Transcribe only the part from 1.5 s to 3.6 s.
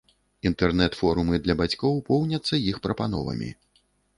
бацькоў поўняцца іх прапановамі.